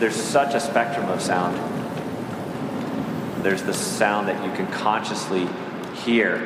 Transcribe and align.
there's 0.00 0.16
such 0.16 0.54
a 0.54 0.60
spectrum 0.60 1.10
of 1.10 1.20
sound. 1.20 1.54
There's 3.44 3.62
the 3.62 3.74
sound 3.74 4.28
that 4.28 4.42
you 4.42 4.50
can 4.52 4.66
consciously 4.68 5.46
hear. 5.94 6.38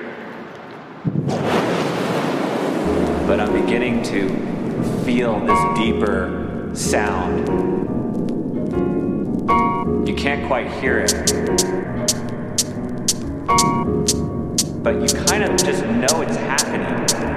But 3.27 3.39
I'm 3.39 3.53
beginning 3.53 4.03
to 4.05 4.29
feel 5.05 5.39
this 5.47 5.79
deeper 5.79 6.71
sound. 6.75 7.49
You 10.09 10.15
can't 10.17 10.47
quite 10.49 10.69
hear 10.81 10.99
it. 10.99 11.13
But 14.83 15.01
you 15.01 15.25
kind 15.27 15.45
of 15.45 15.57
just 15.57 15.85
know 15.85 16.23
it's 16.23 16.37
happening. 16.37 17.34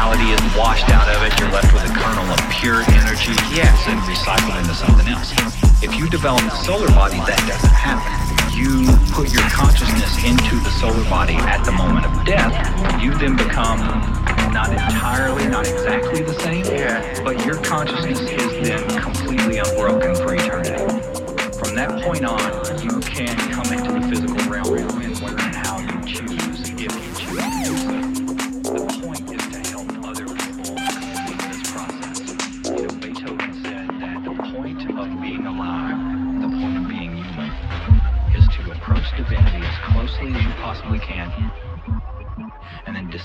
personality 0.00 0.32
is 0.32 0.56
washed 0.56 0.88
out 0.88 1.08
of 1.08 1.22
it. 1.22 1.38
You're 1.38 1.50
left 1.52 1.72
with 1.74 1.84
a 1.84 1.92
kernel 1.92 2.24
of 2.24 2.40
pure 2.56 2.80
energy, 2.96 3.36
yes, 3.52 3.84
and 3.86 4.00
recycled 4.08 4.58
into 4.58 4.72
something 4.72 5.06
else. 5.08 5.30
If 5.82 5.94
you 5.94 6.08
develop 6.08 6.40
a 6.40 6.56
solar 6.64 6.88
body, 6.88 7.18
that 7.28 7.36
doesn't 7.44 7.76
happen. 7.76 8.08
You 8.56 8.88
put 9.12 9.30
your 9.30 9.44
consciousness 9.50 10.16
into 10.24 10.56
the 10.64 10.70
solar 10.80 11.04
body 11.10 11.34
at 11.34 11.64
the 11.64 11.72
moment 11.72 12.06
of 12.06 12.24
death. 12.24 12.56
You 13.02 13.12
then 13.12 13.36
become 13.36 13.80
not 14.52 14.72
entirely, 14.72 15.46
not 15.48 15.68
exactly 15.68 16.22
the 16.22 16.34
same, 16.40 16.64
yeah. 16.64 17.22
but 17.22 17.44
your 17.44 17.56
consciousness 17.62 18.20
is 18.20 18.68
then 18.68 19.02
completely 19.02 19.58
unbroken 19.58 20.16
for 20.16 20.34
eternity. 20.34 20.80
From 21.60 21.74
that 21.76 22.02
point 22.02 22.24
on, 22.24 22.40
you 22.82 23.00
can 23.00 23.36
come 23.52 23.70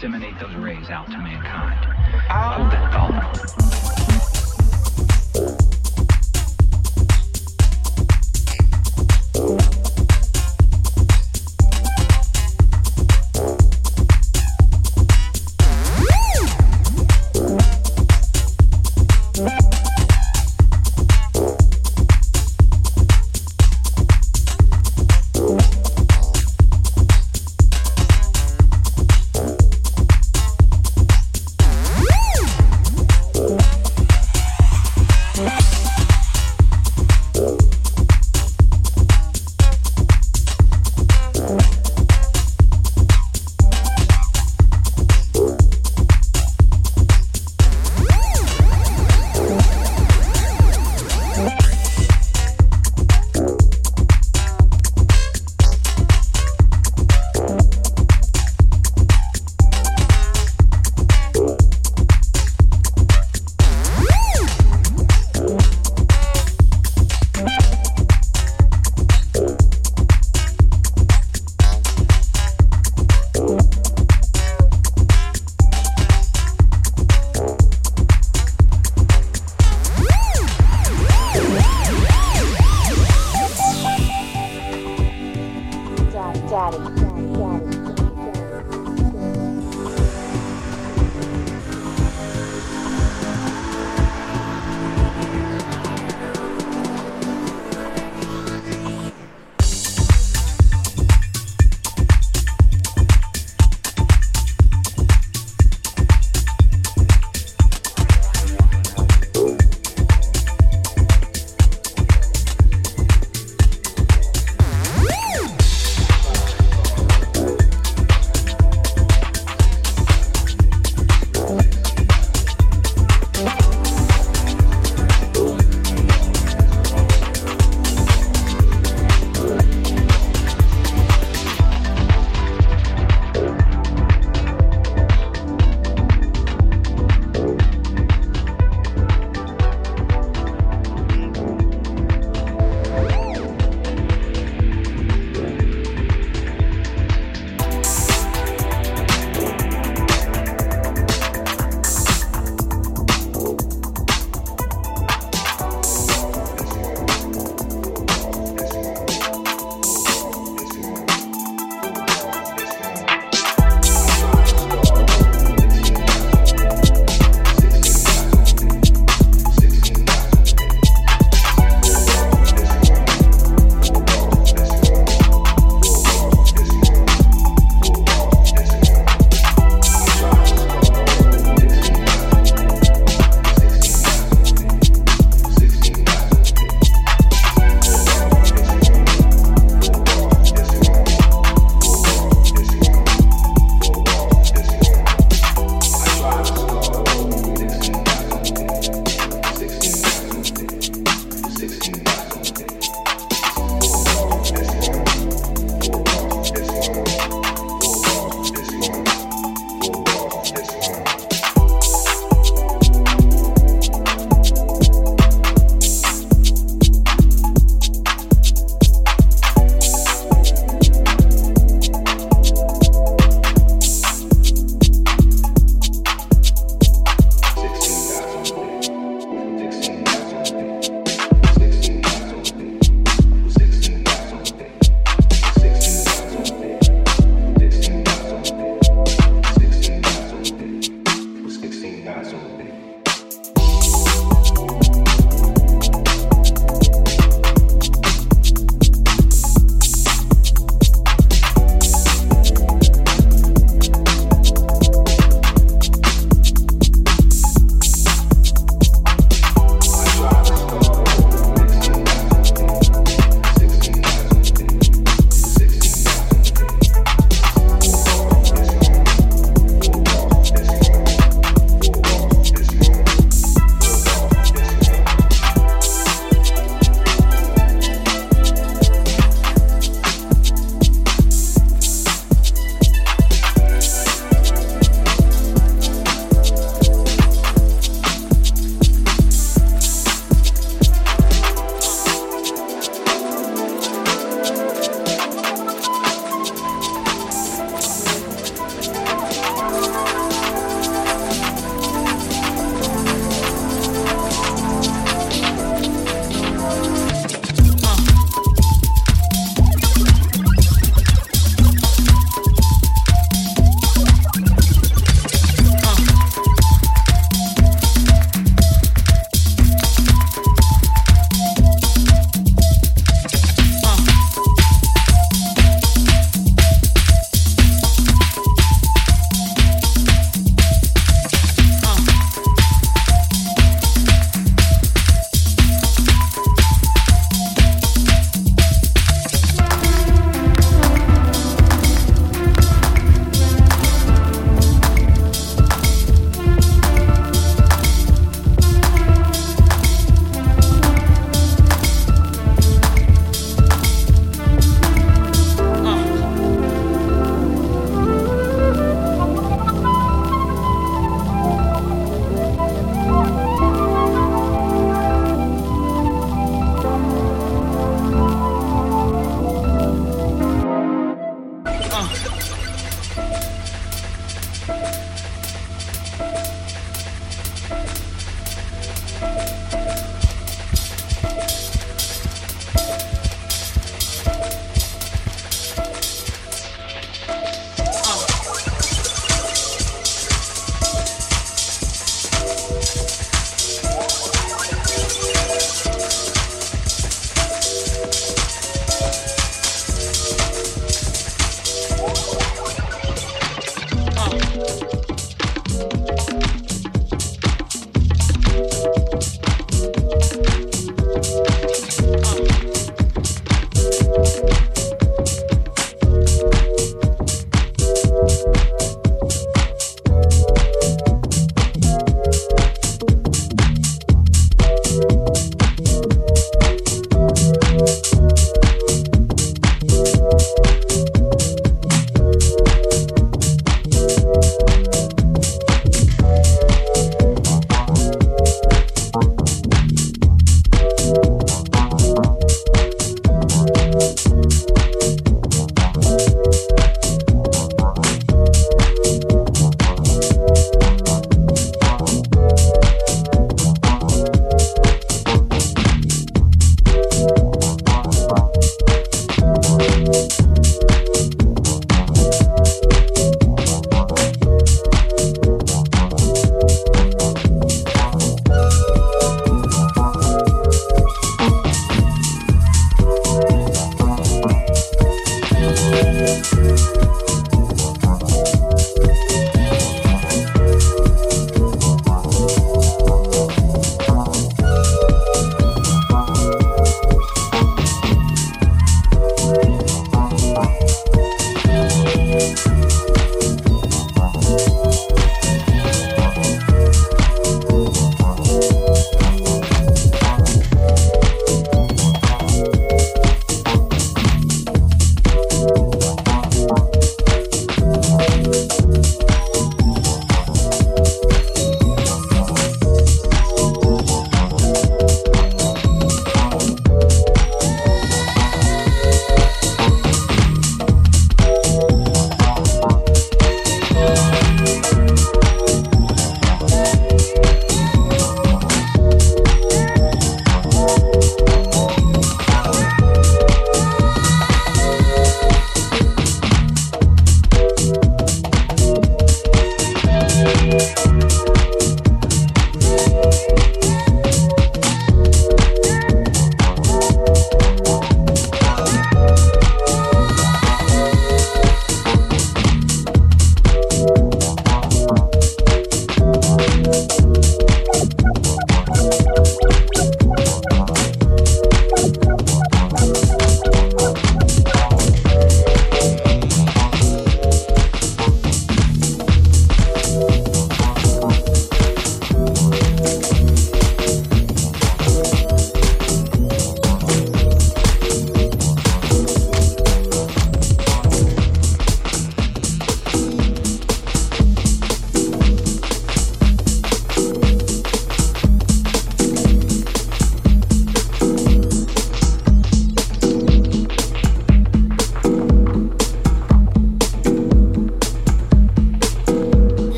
disseminate 0.00 0.40
those 0.40 0.54
rays 0.54 0.88
out 0.88 1.04
to 1.10 1.18
mankind. 1.18 1.84
Hold 2.30 2.70
that 2.72 2.90
thought. 2.90 3.59